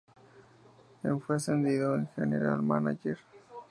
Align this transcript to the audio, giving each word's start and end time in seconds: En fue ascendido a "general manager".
En 1.03 1.21
fue 1.21 1.35
ascendido 1.35 1.93
a 1.93 2.03
"general 2.15 2.63
manager". 2.63 3.19